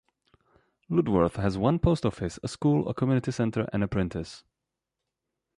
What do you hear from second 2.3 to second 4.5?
a school, a community centre and a printers.